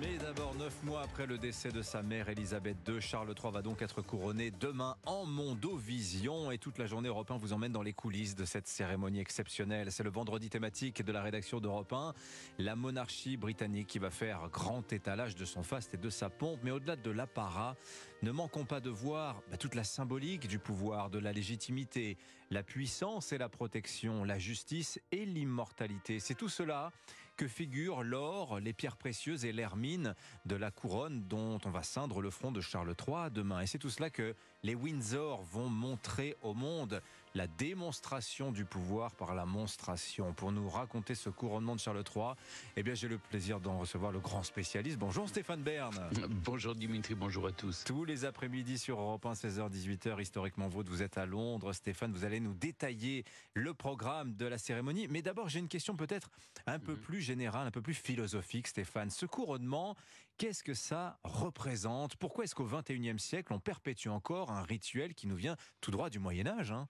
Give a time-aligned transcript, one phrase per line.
[0.00, 3.62] Mais d'abord, neuf mois après le décès de sa mère, Elisabeth II, Charles III va
[3.62, 6.50] donc être couronné demain en Mondovision.
[6.50, 9.92] Et toute la journée, Europe 1 vous emmène dans les coulisses de cette cérémonie exceptionnelle.
[9.92, 12.14] C'est le vendredi thématique de la rédaction d'Europe 1.
[12.58, 16.60] La monarchie britannique qui va faire grand étalage de son faste et de sa pompe.
[16.64, 17.76] Mais au-delà de l'apparat,
[18.22, 22.16] ne manquons pas de voir bah, toute la symbolique du pouvoir, de la légitimité,
[22.50, 26.18] la puissance et la protection, la justice et l'immortalité.
[26.18, 26.92] C'est tout cela
[27.38, 32.20] que figurent l'or, les pierres précieuses et l'hermine de la couronne dont on va ceindre
[32.20, 33.60] le front de Charles III demain.
[33.60, 37.00] Et c'est tout cela que les Windsor vont montrer au monde
[37.34, 40.32] la démonstration du pouvoir par la monstration.
[40.32, 42.32] Pour nous raconter ce couronnement de Charles III,
[42.76, 44.98] eh bien, j'ai le plaisir d'en recevoir le grand spécialiste.
[44.98, 45.94] Bonjour Stéphane Bern.
[46.44, 47.84] Bonjour Dimitri, bonjour à tous.
[47.84, 51.72] Tous les après-midi sur Europe 1, 16h, 18h, historiquement vôtre, vous êtes à Londres.
[51.72, 55.06] Stéphane, vous allez nous détailler le programme de la cérémonie.
[55.08, 56.30] Mais d'abord, j'ai une question peut-être
[56.66, 56.98] un peu mhm.
[56.98, 59.10] plus générale, un peu plus philosophique, Stéphane.
[59.10, 59.96] Ce couronnement,
[60.38, 62.16] qu'est-ce que ça représente?
[62.16, 66.10] Pourquoi est-ce qu'au XXIe siècle, on perpétue encore un rituel qui nous vient tout droit
[66.10, 66.88] du Moyen Âge hein?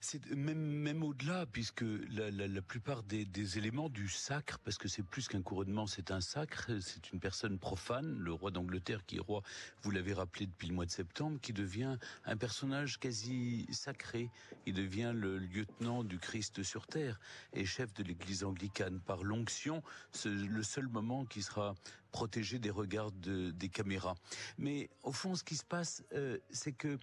[0.00, 5.02] C'est même même au-delà, puisque la, la, plupart des, éléments du sacre, parce que c'est
[5.02, 9.20] plus qu'un couronnement, c'est un sacre, c'est une personne profane, le roi d'Angleterre qui est
[9.20, 9.42] roi,
[9.82, 14.30] vous l'avez rappelé depuis le mois de septembre, qui devient un personnage quasi sacré.
[14.64, 17.20] Il devient le lieutenant du Christ sur terre
[17.52, 19.82] et chef de l'Église anglicane par l'onction,
[20.24, 21.74] le seul moment qui sera
[22.10, 24.14] protégé des regards de, des caméras.
[24.58, 26.98] Mais au fond, ce qui se passe, euh, c'est que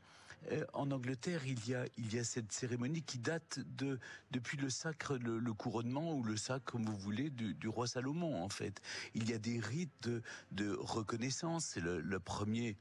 [0.52, 4.00] euh, en Angleterre, il y a cette cérémonie qui date de
[4.32, 8.44] depuis le sacre, le, couronnement ou le sacre, comme vous voulez, du, roi Salomon.
[8.44, 8.82] En fait,
[9.14, 10.10] il y a des rites
[10.52, 11.66] de, reconnaissance.
[11.66, 12.76] C'est le, premier,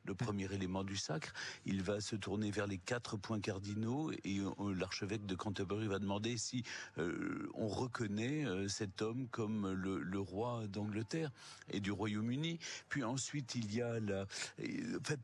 [0.52, 1.32] élément du sacre.
[1.64, 5.98] Il va se tourner vers les quatre points cardinaux et euh, l'archevêque de Canterbury va
[5.98, 6.64] demander si
[6.98, 11.30] euh, on reconnaît cet homme comme le, roi d'Angleterre
[11.70, 12.58] et du Royaume-Uni.
[12.88, 13.98] Puis ensuite, il y a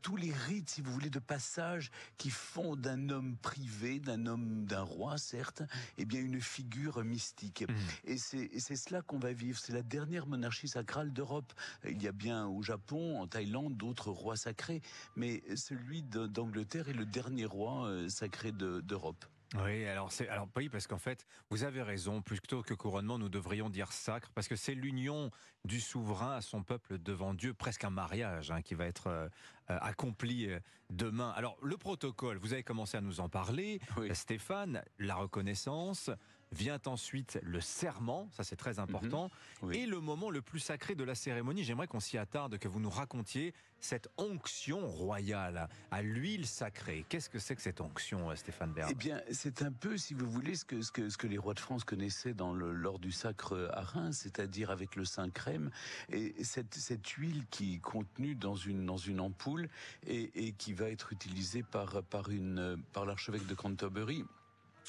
[0.01, 1.91] tous les rites, si vous voulez, de passage
[2.23, 5.61] qui font d'un homme privé, d'un homme d'un roi, certes,
[5.97, 7.65] eh bien une figure mystique.
[7.67, 7.75] Mhm.
[8.05, 9.59] Et c'est cela qu'on va vivre.
[9.59, 11.51] C'est la dernière monarchie sacrale d'Europe.
[11.83, 14.81] Il y a bien au Japon, en Thaïlande, d'autres rois sacrés,
[15.17, 19.25] mais celui d'Angleterre est le dernier roi euh, sacré d'Europe.
[19.55, 22.21] Oui, alors c'est alors oui parce qu'en fait vous avez raison.
[22.21, 25.29] Plutôt que couronnement, nous devrions dire sacre parce que c'est l'union
[25.63, 29.27] du souverain à son peuple devant Dieu, presque un mariage hein, qui va être euh,
[29.67, 30.59] accompli euh,
[30.89, 31.31] demain.
[31.35, 33.79] Alors le protocole, vous avez commencé à nous en parler,
[34.13, 34.83] Stéphane.
[34.97, 36.09] La reconnaissance,
[36.53, 39.29] Vient ensuite le serment, ça c'est très important,
[39.61, 39.73] mhm.
[39.73, 41.63] et le moment le plus sacré de la cérémonie.
[41.63, 47.05] J'aimerais qu'on s'y attarde, que vous nous racontiez cette onction royale à l'huile sacrée.
[47.09, 48.89] Qu'est-ce que c'est que cette onction, euh, Stéphane Bern?
[48.91, 51.37] Eh bien, c'est un peu, si vous voulez, ce que, ce que, ce que les
[51.37, 55.29] rois de France connaissaient dans le, lors du sacre à Reims, c'est-à-dire avec le saint
[55.29, 55.69] crème,
[56.09, 59.69] et cette, cette huile qui est contenue dans une, dans une ampoule
[60.07, 64.23] et, et qui va être utilisée par, par, une, par l'archevêque de Canterbury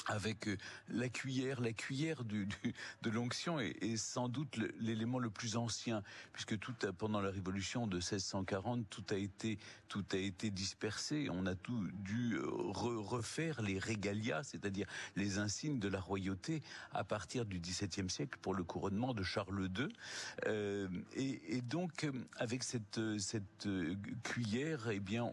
[0.06, 0.56] avec euh,
[0.88, 2.48] la cuillère, la cuillère du,
[3.02, 7.86] de l'onction est, sans doute l'élément le, plus ancien, puisque tout a, pendant la Révolution
[7.86, 11.28] de 1640, tout a été tout a été dispersé.
[11.30, 16.62] On a tout dû euh, refaire les régalias, c'est-à-dire les insignes de la royauté,
[16.92, 19.88] à partir du XVIIe siècle pour le couronnement de Charles II.
[20.46, 23.68] Euh, et, et, donc, avec cette cette
[24.24, 25.30] cuillère, eh bien,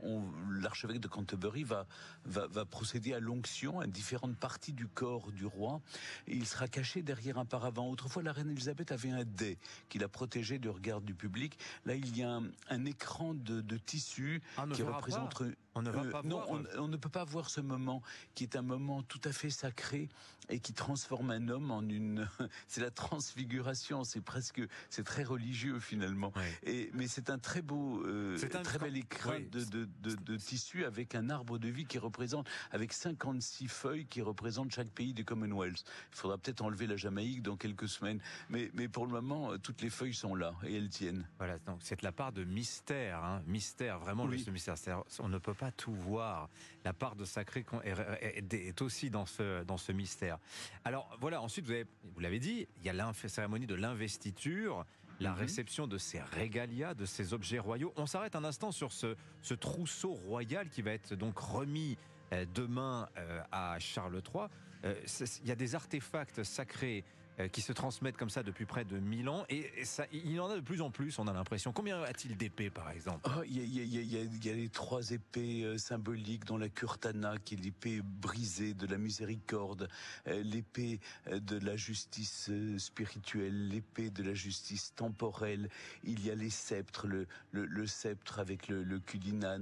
[0.52, 1.88] l'archevêque de Canterbury va
[2.26, 5.82] va, va procéder à l'onction à différentes parties du corps du roi.
[6.28, 7.90] il sera caché derrière un paravent.
[7.90, 9.58] Autrefois, la reine Elisabeth avait un dais
[9.90, 11.58] qui la protégeait du regard du public.
[11.86, 12.40] Là, il y a
[12.70, 15.42] un, écran de, tissu ah, qui représente...
[15.74, 16.44] On ne va euh, pas non,
[16.78, 18.02] on, ne peut pas voir ce moment
[18.36, 20.10] qui est un moment tout à fait sacré
[20.50, 22.28] et qui transforme un homme en une.
[22.68, 24.04] c'est la transfiguration.
[24.04, 26.34] C'est presque, c'est très religieux finalement.
[26.64, 30.16] Et mais c'est un très beau, euh, c'est un très bel écran de, de, de,
[30.16, 34.90] de, tissu avec un arbre de vie qui représente, avec 56 feuilles qui représentent chaque
[34.90, 35.84] pays du Commonwealth.
[36.12, 38.20] Il faudra peut-être enlever la Jamaïque dans quelques semaines,
[38.50, 41.28] mais mais pour le moment, toutes les feuilles sont là et elles tiennent.
[41.38, 44.44] Voilà, donc c'est la part de mystère, hein, mystère vraiment oui.
[44.46, 44.76] le mystère.
[45.20, 46.50] On ne peut pas tout voir.
[46.84, 50.40] La part de sacré est aussi dans ce, dans ce mystère.
[50.84, 51.74] Alors voilà, ensuite, vous,
[52.14, 54.86] vous l'avez dit, il y a la cérémonie de l'investiture,
[55.20, 55.38] la mhm.
[55.38, 57.94] réception de ces régalias, de ces objets royaux.
[57.96, 61.96] On s'arrête un instant sur ce, ce trousseau royal qui va être donc remis euh,
[62.54, 64.48] demain euh, à Charles III.
[64.86, 64.96] Euh,
[65.44, 67.04] il y a des artefacts sacrés
[67.50, 69.46] qui se transmettent comme ça depuis près de 1000 ans.
[69.50, 71.72] Et, ça, il en a de plus en plus, on a l'impression.
[71.72, 73.30] Combien a-t-il d'épées, par exemple?
[73.48, 78.88] Il y, a les trois épées symboliques, dont la Kurtana, qui est l'épée brisée de
[78.88, 79.90] la miséricorde,
[80.26, 81.00] l'épée
[81.32, 85.70] de la justice spirituelle, l'épée de la justice temporelle.
[86.04, 89.02] Il y a les sceptres, le, sceptre avec le, le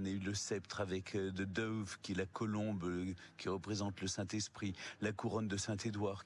[0.05, 5.11] et le sceptre avec de Dove, qui est la colombe qui représente le Saint-Esprit, la
[5.11, 6.23] couronne de Saint-Édouard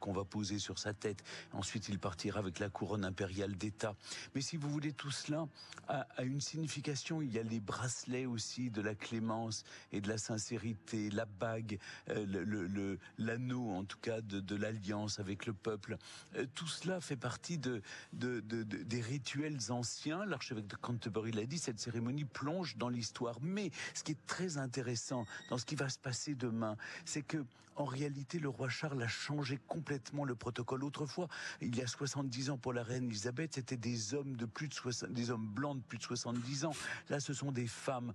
[0.00, 1.22] qu'on va poser sur sa tête.
[1.52, 3.94] Ensuite, il partira avec la couronne impériale d'État.
[4.34, 5.46] Mais si vous voulez, tout cela
[5.88, 7.22] a, une signification.
[7.22, 11.78] Il y a les bracelets aussi de la clémence et de la sincérité, la bague,
[12.10, 15.98] euh, l'anneau en tout cas de, l'alliance avec le peuple.
[16.36, 17.82] Euh, tout cela fait partie de,
[18.12, 20.24] de, de des rituels anciens.
[20.24, 23.38] L'archevêque de Canterbury l'a dit, cette cérémonie plonge dans l'histoire.
[23.40, 27.44] Mais ce qui est très intéressant dans ce qui va se passer demain, c'est que
[27.78, 30.77] en réalité, le roi Charles a changé complètement le protocole.
[30.84, 31.28] Autrefois,
[31.60, 34.74] il y a 70 ans pour la reine Elisabeth, c'était des hommes de plus de
[34.74, 36.72] 60, des hommes blancs de plus de 70 ans.
[37.08, 38.14] Là, ce sont des femmes,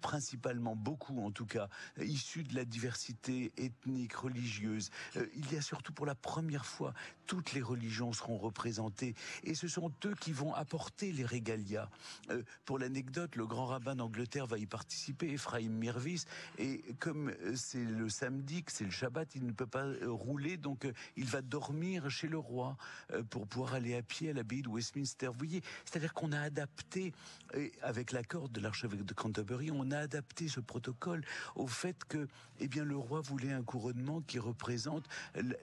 [0.00, 1.68] principalement beaucoup en tout cas,
[2.00, 4.90] issues de la diversité ethnique, religieuse.
[5.16, 6.94] Euh, il y a surtout pour la première fois,
[7.26, 9.14] toutes les religions seront représentées
[9.44, 11.88] et ce sont eux qui vont apporter les régalias.
[12.30, 16.24] Euh, pour l'anecdote, le grand rabbin d'Angleterre va y participer, Ephraim Mirvis,
[16.58, 20.56] et comme euh, c'est le samedi, que c'est le Shabbat, il ne peut pas rouler,
[20.56, 20.86] donc
[21.16, 22.76] il va dormir chez le roi
[23.12, 25.26] euh, pour pouvoir aller à pied à l'abbaye de Westminster.
[25.26, 27.12] Vous voyez, c'est-à-dire qu'on a adapté,
[27.82, 31.24] avec l'accord de l'archevêque de Canterbury, on a adapté ce protocole
[31.54, 32.28] au fait que,
[32.60, 35.06] eh bien, le roi voulait un couronnement qui représente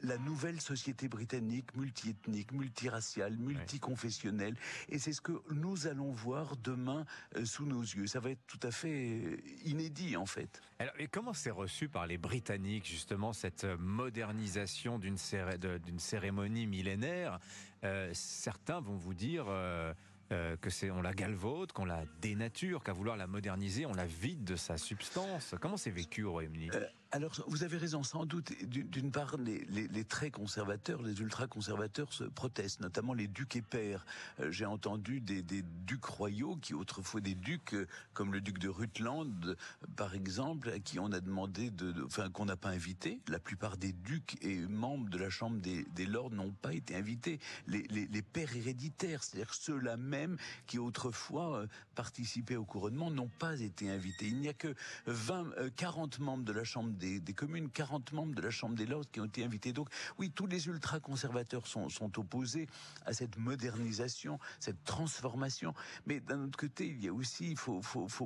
[0.02, 4.56] la nouvelle société britannique, multiethnique, multiraciale, multiconfessionnelle,
[4.90, 7.06] et c'est ce que nous allons voir demain
[7.44, 8.08] sous nos yeux.
[8.08, 10.62] Ça va être tout à fait inédit, en fait.
[10.98, 17.40] Et comment c'est reçu par les Britanniques, justement cette modernisation d'une cérémonie millénaire,
[17.84, 19.94] euh, certains vont vous dire euh,
[20.32, 24.06] euh, que c'est on la galvaude, qu'on la dénature, qu'à vouloir la moderniser, on la
[24.06, 25.54] vide de sa substance.
[25.60, 26.70] Comment c'est vécu au Royaume-Uni?
[27.12, 28.52] Alors, vous avez raison, sans doute.
[28.64, 34.06] D'une part, les, très conservateurs, les ultra-conservateurs se protestent, notamment les ducs et pères.
[34.40, 38.70] Euh, j'ai entendu des, ducs royaux qui, autrefois des ducs, euh, comme le duc de
[38.70, 39.58] Rutland,
[39.96, 43.20] par exemple, à qui on a demandé de, enfin, qu'on n'a pas invité.
[43.28, 47.40] La plupart des ducs et membres de la Chambre des, lords n'ont pas été invités.
[47.66, 53.60] Les, les pères héréditaires, c'est-à-dire ceux-là même qui autrefois euh, participaient au couronnement, n'ont pas
[53.60, 54.28] été invités.
[54.28, 54.76] Il n'y a que
[55.08, 59.10] 20, 40 membres de la Chambre des, communes, 40 membres de la Chambre des Lords
[59.12, 59.74] qui ont été invités.
[59.74, 62.68] Donc oui, tous les ultra-conservateurs sont, opposés
[63.06, 65.74] à cette modernisation, cette transformation.
[66.06, 67.82] Mais d'un autre côté, il y a aussi, il faut,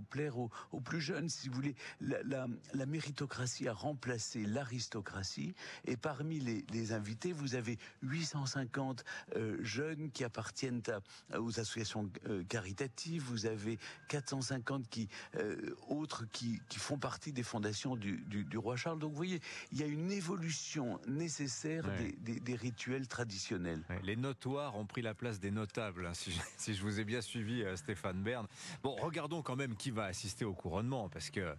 [0.10, 0.50] plaire aux,
[0.84, 1.76] plus jeunes, si vous voulez.
[2.02, 2.48] La,
[2.86, 5.54] méritocratie a remplacé l'aristocratie.
[5.86, 9.04] Et parmi les, invités, vous avez 850
[9.36, 10.82] euh, jeunes qui appartiennent
[11.38, 13.24] aux associations euh, caritatives.
[13.24, 13.80] Vous avez
[14.10, 19.00] 450 qui, euh, autres qui, font partie des fondations du roi Charles.
[19.00, 19.40] Donc vous voyez,
[19.72, 21.86] il y a une évolution nécessaire
[22.22, 23.84] des, rituels traditionnels.
[24.04, 26.14] les notoires ont pris la place des notables, hein,
[26.58, 28.48] si, je, vous ai bien suivi, euh, Stéphane Bern.
[28.84, 31.56] Bon, regardons quand même qui va assister au couronnement, parce que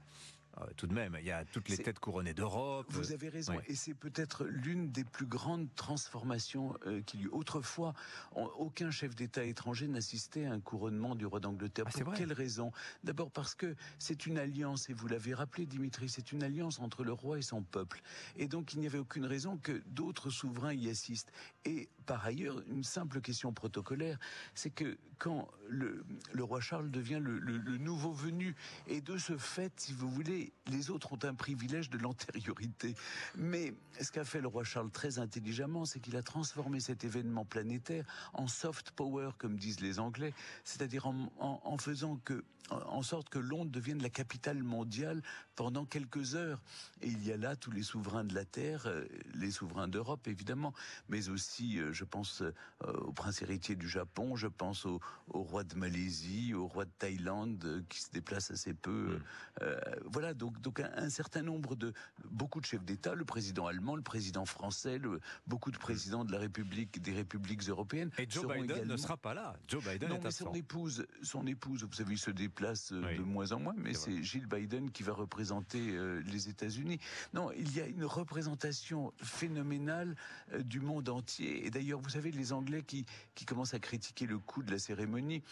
[0.61, 2.87] euh, tout de même, il y a toutes les têtes couronnées d'Europe.
[2.91, 7.31] Vous avez raison, et c'est peut-être l'une des plus grandes transformations euh, qu'il y eut.
[7.33, 7.95] Autrefois,
[8.35, 11.87] aucun chef d'État étranger n'assistait à un couronnement du roi d'Angleterre.
[11.89, 12.73] Ah, Pour quelle raison?
[13.03, 17.05] D'abord parce que c'est une alliance, et vous l'avez rappelé, Dimitri, c'est une alliance entre
[17.05, 18.03] le roi et son peuple.
[18.37, 21.33] Et donc, il n'y avait aucune raison que d'autres souverains y assistent.
[21.65, 24.19] Et par ailleurs, une simple question protocolaire,
[24.55, 28.55] c'est que quand le, le, roi Charles devient le, le, le nouveau venu,
[28.87, 32.95] et de ce fait, si vous voulez, les autres ont un privilège de l'antériorité.
[33.37, 37.45] Mais ce qu'a fait le roi Charles très intelligemment, c'est qu'il a transformé cet événement
[37.45, 40.33] planétaire en soft power, comme disent les Anglais,
[40.65, 45.23] c'est-à-dire en, faisant que en sorte que Londres devienne la capitale mondiale
[45.55, 46.63] pendant quelques heures.
[47.03, 50.27] Et il y a là tous les souverains de la Terre, euh, les souverains d'Europe
[50.29, 50.73] évidemment,
[51.09, 55.65] mais aussi, euh, je pense euh, au prince héritier du Japon, je pense au, roi
[55.65, 59.19] de Malaisie, au roi de Thaïlande qui se déplace assez peu.
[59.61, 59.67] Mm.
[60.07, 61.93] voilà, donc, donc un, certain nombre de
[62.25, 66.33] beaucoup de chefs d'État, le président allemand, le président français, le, beaucoup de présidents de
[66.33, 68.11] la République, des républiques européennes.
[68.19, 69.57] Et Joe Biden ne sera pas là.
[69.69, 73.23] Joe Biden non, mais son épouse, son épouse, vous savez, il se déplace euh, de
[73.23, 76.99] moins en moins, mais c'est Jill Biden qui va représenter euh, les États-Unis.
[77.33, 80.15] Non, il y a une représentation phénoménale
[80.53, 81.67] euh, du monde entier.
[81.67, 84.79] Et d'ailleurs, vous savez, les Anglais qui, qui commencent à critiquer le coût de la
[84.79, 85.43] cérémonie,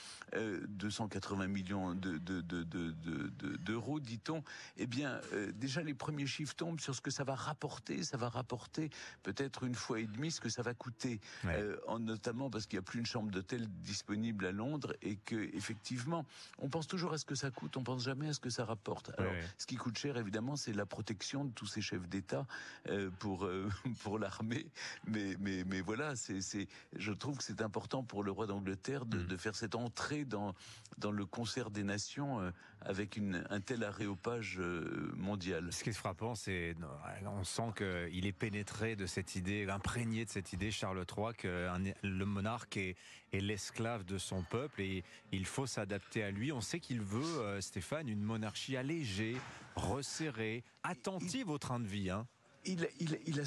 [0.69, 2.63] 280 millions d'euros, de, de,
[3.57, 4.43] de, dit-on,
[4.77, 8.03] eh bien, euh, déjà les premiers chiffres tombent sur ce que ça va rapporter.
[8.03, 8.91] Ça va rapporter
[9.23, 12.79] peut-être une fois et demie ce que ça va coûter, euh, en, notamment parce qu'il
[12.79, 16.25] n'y a plus une chambre d'hôtel disponible à Londres et que effectivement,
[16.59, 18.65] on pense toujours à ce que ça coûte, on pense jamais à ce que ça
[18.65, 19.13] rapporte.
[19.19, 22.47] Alors, ce qui coûte cher, évidemment, c'est la protection de tous ces chefs d'État
[22.89, 23.49] euh, pour
[24.03, 24.67] pour l'armée.
[25.07, 29.07] Mais mais mais voilà, c'est c'est, je trouve que c'est important pour le roi d'Angleterre
[29.07, 29.27] de, mm.
[29.27, 30.55] de faire cette entrée dans
[30.99, 34.59] dans le concert des nations avec une, un tel aréopage
[35.17, 35.73] mondial.
[35.73, 36.75] Ce qui est frappant, c'est
[37.27, 41.69] on sent qu'il est pénétré de cette idée, imprégné de cette idée, Charles III, que
[42.03, 42.97] le monarque est,
[43.33, 46.53] est l'esclave de son peuple et il faut s'adapter à lui.
[46.53, 49.37] On sait qu'il veut, euh, Stéphane, une monarchie allégée,
[49.77, 52.11] resserrée, attentive au train de vie.
[52.11, 52.27] Hein
[52.65, 53.45] il, il, il a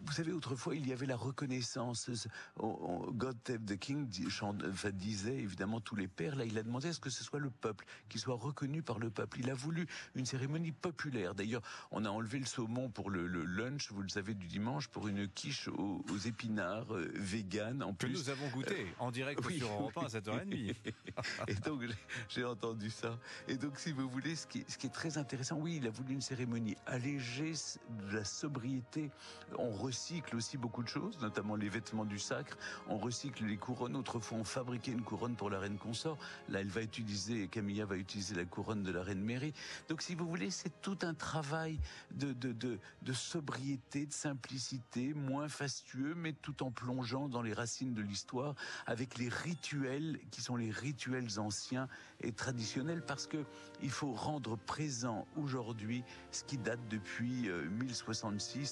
[0.00, 2.10] vous savez, autrefois, il y avait la reconnaissance.
[2.56, 6.36] God Save the King disait évidemment tous les pères.
[6.36, 8.98] Là, il a demandé à ce que ce soit le peuple, qui soit reconnu par
[8.98, 9.40] le peuple.
[9.40, 11.34] Il a voulu une cérémonie populaire.
[11.34, 15.08] D'ailleurs, on a enlevé le saumon pour le, lunch, vous le savez, du dimanche, pour
[15.08, 17.82] une quiche aux, épinards euh, vegan.
[17.82, 20.74] En que nous avons goûté euh, en direct sur Europe 1 à 7h30.
[21.48, 21.82] Et donc,
[22.28, 23.18] j'ai entendu ça.
[23.48, 25.90] Et donc, si vous voulez, ce qui, ce qui est très intéressant, oui, il a
[25.90, 27.52] voulu une cérémonie allégée
[27.90, 29.10] de la sobriété.
[29.58, 32.56] On recycle aussi beaucoup de choses, notamment les vêtements du sacre.
[32.88, 33.96] On recycle les couronnes.
[33.96, 36.18] Autrefois, on fabriquait une couronne pour la reine consort.
[36.48, 39.52] Là, elle va utiliser, Camilla va utiliser la couronne de la reine Mary.
[39.88, 41.78] Donc, si vous voulez, c'est tout un travail
[42.12, 47.52] de, de, de, de sobriété, de simplicité, moins fastueux, mais tout en plongeant dans les
[47.52, 48.54] racines de l'histoire
[48.86, 51.88] avec les rituels qui sont les rituels anciens
[52.20, 53.44] et traditionnels parce que
[53.82, 58.13] il faut rendre présent aujourd'hui ce qui date depuis 1060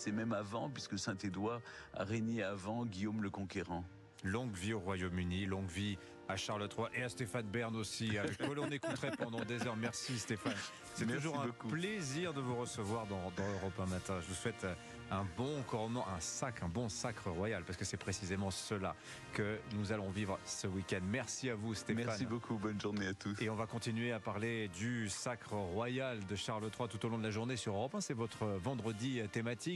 [0.06, 1.60] et même avant, puisque Saint-Édouard
[1.94, 3.84] a régné avant Guillaume le Conquérant.
[4.24, 5.98] Longue vie au Royaume-Uni, longue vie
[6.32, 9.76] à Charles III et à Stéphane Bern aussi, avec qui on écouterait pendant des heures.
[9.76, 10.54] Merci Stéphane.
[10.94, 14.14] C'est toujours un plaisir de vous recevoir dans, dans Europe 1 Matin.
[14.20, 14.66] Je vous souhaite
[15.12, 18.96] un bon couronnement, un sac, un bon sacre royal, parce que c'est précisément cela
[19.34, 21.00] que nous allons vivre ce week-end.
[21.04, 22.06] Merci à vous, Stéphane.
[22.06, 23.40] Merci beaucoup, bonne journée à tous.
[23.42, 27.18] Et on va continuer à parler du sacre royal de Charles III tout au long
[27.18, 28.00] de la journée sur Europe 1.
[28.00, 29.70] C'est votre vendredi thématique.